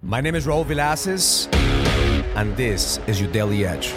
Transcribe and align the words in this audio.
My 0.00 0.20
name 0.20 0.36
is 0.36 0.46
Raul 0.46 0.64
Villacis, 0.64 1.52
and 2.36 2.56
this 2.56 3.00
is 3.08 3.20
your 3.20 3.32
Daily 3.32 3.66
Edge. 3.66 3.92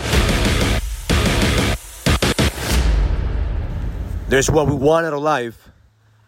There's 4.27 4.50
what 4.50 4.66
we 4.66 4.74
want 4.74 5.06
out 5.06 5.14
of 5.14 5.22
life, 5.22 5.69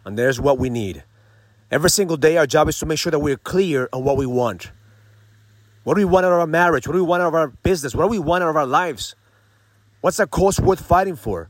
and 0.05 0.15
there's 0.15 0.39
what 0.39 0.59
we 0.59 0.70
need. 0.70 1.04
Every 1.71 1.89
single 1.89 2.17
day, 2.17 2.38
our 2.38 2.46
job 2.46 2.70
is 2.70 2.78
to 2.79 2.86
make 2.86 2.99
sure 2.99 3.09
that 3.09 3.17
we're 3.17 3.36
clear 3.36 3.89
on 3.91 4.04
what 4.04 4.15
we 4.15 4.28
want. 4.28 4.71
What 5.86 5.96
do 5.96 6.02
we 6.02 6.05
want 6.05 6.28
out 6.28 6.34
of 6.34 6.40
our 6.42 6.46
marriage? 6.46 6.88
What 6.88 6.94
do 6.94 7.00
we 7.00 7.08
want 7.10 7.24
out 7.24 7.30
of 7.30 7.34
our 7.34 7.48
business? 7.48 7.96
What 7.96 8.04
do 8.04 8.10
we 8.10 8.20
want 8.20 8.44
out 8.44 8.52
of 8.52 8.55
our 8.55 8.68
lives? 8.68 9.16
What's 10.02 10.18
that 10.18 10.30
cause 10.30 10.60
worth 10.60 10.86
fighting 10.86 11.16
for? 11.16 11.50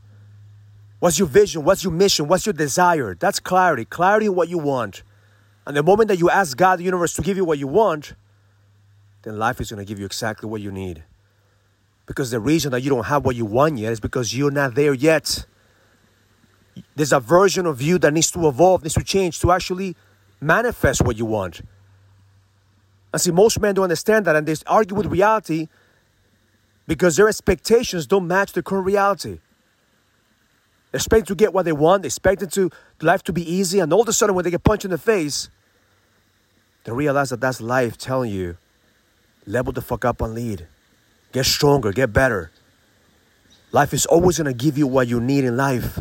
What's 0.98 1.18
your 1.18 1.28
vision? 1.28 1.62
What's 1.62 1.84
your 1.84 1.92
mission? 1.92 2.26
What's 2.26 2.46
your 2.46 2.54
desire? 2.54 3.14
That's 3.14 3.38
clarity. 3.38 3.84
Clarity 3.84 4.26
in 4.26 4.34
what 4.34 4.48
you 4.48 4.56
want. 4.56 5.02
And 5.66 5.76
the 5.76 5.82
moment 5.82 6.08
that 6.08 6.18
you 6.18 6.28
ask 6.30 6.56
God, 6.56 6.78
the 6.78 6.84
universe, 6.84 7.14
to 7.14 7.22
give 7.22 7.36
you 7.36 7.44
what 7.44 7.58
you 7.58 7.66
want, 7.66 8.14
then 9.22 9.38
life 9.38 9.60
is 9.60 9.70
going 9.70 9.78
to 9.78 9.88
give 9.88 9.98
you 9.98 10.06
exactly 10.06 10.48
what 10.48 10.60
you 10.60 10.70
need. 10.70 11.04
Because 12.06 12.30
the 12.30 12.40
reason 12.40 12.70
that 12.72 12.82
you 12.82 12.90
don't 12.90 13.06
have 13.06 13.24
what 13.24 13.34
you 13.34 13.46
want 13.46 13.78
yet 13.78 13.92
is 13.92 14.00
because 14.00 14.36
you're 14.36 14.50
not 14.50 14.74
there 14.74 14.92
yet. 14.92 15.46
There's 16.94 17.12
a 17.12 17.20
version 17.20 17.64
of 17.64 17.80
you 17.80 17.98
that 17.98 18.12
needs 18.12 18.30
to 18.32 18.46
evolve, 18.46 18.82
needs 18.82 18.94
to 18.94 19.04
change 19.04 19.40
to 19.40 19.52
actually 19.52 19.96
manifest 20.40 21.02
what 21.02 21.16
you 21.16 21.24
want. 21.24 21.62
And 23.12 23.20
see, 23.20 23.30
most 23.30 23.60
men 23.60 23.74
don't 23.74 23.84
understand 23.84 24.26
that 24.26 24.36
and 24.36 24.46
they 24.46 24.54
argue 24.66 24.96
with 24.96 25.06
reality 25.06 25.68
because 26.86 27.16
their 27.16 27.28
expectations 27.28 28.06
don't 28.06 28.26
match 28.26 28.52
the 28.52 28.62
current 28.62 28.84
reality. 28.84 29.38
They 30.90 30.98
expect 30.98 31.28
to 31.28 31.34
get 31.34 31.54
what 31.54 31.64
they 31.64 31.72
want, 31.72 32.02
they 32.02 32.08
expect 32.08 32.42
it 32.42 32.52
to 32.52 32.70
life 33.00 33.22
to 33.24 33.32
be 33.32 33.50
easy, 33.50 33.80
and 33.80 33.92
all 33.92 34.02
of 34.02 34.08
a 34.08 34.12
sudden 34.12 34.34
when 34.34 34.44
they 34.44 34.50
get 34.50 34.62
punched 34.62 34.84
in 34.84 34.90
the 34.90 34.98
face, 34.98 35.48
they 36.84 36.92
realize 36.92 37.30
that 37.30 37.40
that's 37.40 37.60
life 37.60 37.98
telling 37.98 38.30
you, 38.30 38.56
level 39.46 39.72
the 39.72 39.80
fuck 39.80 40.04
up 40.04 40.20
and 40.20 40.34
lead. 40.34 40.66
Get 41.32 41.46
stronger, 41.46 41.92
get 41.92 42.12
better. 42.12 42.50
Life 43.72 43.92
is 43.92 44.06
always 44.06 44.38
gonna 44.38 44.52
give 44.52 44.78
you 44.78 44.86
what 44.86 45.08
you 45.08 45.20
need 45.20 45.44
in 45.44 45.56
life. 45.56 45.98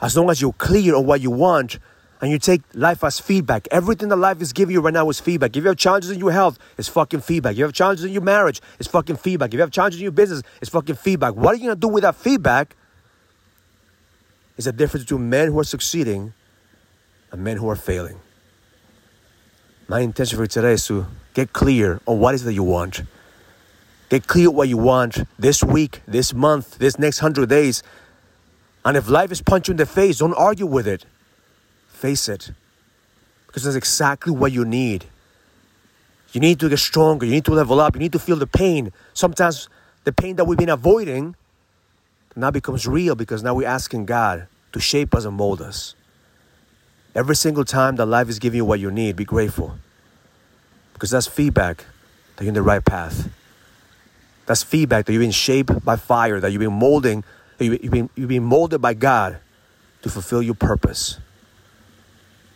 As 0.00 0.16
long 0.16 0.30
as 0.30 0.40
you're 0.40 0.52
clear 0.52 0.94
on 0.94 1.06
what 1.06 1.20
you 1.20 1.30
want 1.30 1.78
and 2.20 2.30
you 2.30 2.38
take 2.38 2.62
life 2.74 3.02
as 3.02 3.18
feedback. 3.18 3.66
Everything 3.70 4.08
that 4.08 4.16
life 4.16 4.40
is 4.40 4.52
giving 4.52 4.72
you 4.72 4.80
right 4.80 4.94
now 4.94 5.08
is 5.08 5.18
feedback. 5.18 5.56
If 5.56 5.62
you 5.62 5.68
have 5.68 5.76
challenges 5.76 6.10
in 6.10 6.18
your 6.18 6.32
health, 6.32 6.58
it's 6.76 6.88
fucking 6.88 7.20
feedback. 7.20 7.52
If 7.52 7.58
you 7.58 7.64
have 7.64 7.72
challenges 7.72 8.04
in 8.04 8.12
your 8.12 8.22
marriage, 8.22 8.60
it's 8.78 8.88
fucking 8.88 9.16
feedback. 9.16 9.48
If 9.48 9.54
you 9.54 9.60
have 9.60 9.70
challenges 9.70 10.00
in 10.00 10.04
your 10.04 10.12
business, 10.12 10.42
it's 10.60 10.70
fucking 10.70 10.96
feedback. 10.96 11.34
What 11.34 11.54
are 11.54 11.56
you 11.56 11.64
gonna 11.64 11.76
do 11.76 11.88
with 11.88 12.02
that 12.02 12.16
feedback? 12.16 12.76
Is 14.56 14.64
the 14.64 14.72
difference 14.72 15.04
between 15.04 15.30
men 15.30 15.48
who 15.48 15.58
are 15.60 15.64
succeeding 15.64 16.34
and 17.30 17.42
men 17.42 17.56
who 17.56 17.68
are 17.68 17.76
failing. 17.76 18.20
My 19.90 20.00
intention 20.00 20.36
for 20.36 20.46
today 20.46 20.72
is 20.72 20.86
to 20.88 21.06
get 21.32 21.54
clear 21.54 21.98
on 22.04 22.18
what 22.18 22.34
is 22.34 22.44
that 22.44 22.52
you 22.52 22.62
want. 22.62 23.00
Get 24.10 24.26
clear 24.26 24.50
what 24.50 24.68
you 24.68 24.76
want 24.76 25.26
this 25.38 25.64
week, 25.64 26.02
this 26.06 26.34
month, 26.34 26.76
this 26.76 26.98
next 26.98 27.20
hundred 27.20 27.48
days. 27.48 27.82
And 28.84 28.98
if 28.98 29.08
life 29.08 29.32
is 29.32 29.40
punching 29.40 29.72
you 29.72 29.74
in 29.74 29.76
the 29.78 29.86
face, 29.86 30.18
don't 30.18 30.34
argue 30.34 30.66
with 30.66 30.86
it. 30.86 31.06
Face 31.88 32.28
it. 32.28 32.50
Because 33.46 33.64
that's 33.64 33.76
exactly 33.76 34.30
what 34.30 34.52
you 34.52 34.66
need. 34.66 35.06
You 36.32 36.42
need 36.42 36.60
to 36.60 36.68
get 36.68 36.80
stronger. 36.80 37.24
You 37.24 37.32
need 37.32 37.46
to 37.46 37.52
level 37.52 37.80
up. 37.80 37.96
You 37.96 38.00
need 38.00 38.12
to 38.12 38.18
feel 38.18 38.36
the 38.36 38.46
pain. 38.46 38.92
Sometimes 39.14 39.70
the 40.04 40.12
pain 40.12 40.36
that 40.36 40.44
we've 40.44 40.58
been 40.58 40.68
avoiding 40.68 41.34
now 42.36 42.50
becomes 42.50 42.86
real 42.86 43.14
because 43.14 43.42
now 43.42 43.54
we're 43.54 43.66
asking 43.66 44.04
God 44.04 44.48
to 44.72 44.80
shape 44.80 45.14
us 45.14 45.24
and 45.24 45.34
mold 45.34 45.62
us. 45.62 45.94
Every 47.18 47.34
single 47.34 47.64
time 47.64 47.96
that 47.96 48.06
life 48.06 48.28
is 48.28 48.38
giving 48.38 48.58
you 48.58 48.64
what 48.64 48.78
you 48.78 48.92
need, 48.92 49.16
be 49.16 49.24
grateful. 49.24 49.76
Because 50.92 51.10
that's 51.10 51.26
feedback 51.26 51.84
that 52.36 52.44
you're 52.44 52.50
in 52.50 52.54
the 52.54 52.62
right 52.62 52.84
path. 52.84 53.28
That's 54.46 54.62
feedback 54.62 55.04
that 55.04 55.12
you've 55.12 55.22
been 55.22 55.32
shaped 55.32 55.84
by 55.84 55.96
fire, 55.96 56.38
that 56.38 56.52
you've 56.52 56.60
been 56.60 56.78
molding, 56.78 57.24
you've 57.58 57.90
been, 57.90 58.08
you've 58.14 58.28
been 58.28 58.44
molded 58.44 58.80
by 58.80 58.94
God 58.94 59.38
to 60.02 60.08
fulfill 60.08 60.42
your 60.42 60.54
purpose. 60.54 61.18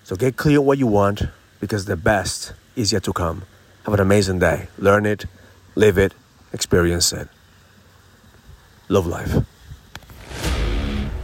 So 0.04 0.14
get 0.14 0.36
clear 0.36 0.60
on 0.60 0.64
what 0.64 0.78
you 0.78 0.86
want 0.86 1.24
because 1.58 1.86
the 1.86 1.96
best 1.96 2.52
is 2.76 2.92
yet 2.92 3.02
to 3.02 3.12
come. 3.12 3.42
Have 3.82 3.94
an 3.94 4.00
amazing 4.00 4.38
day. 4.38 4.68
Learn 4.78 5.06
it, 5.06 5.26
live 5.74 5.98
it, 5.98 6.14
experience 6.52 7.12
it. 7.12 7.26
Love 8.88 9.08
life. 9.08 9.44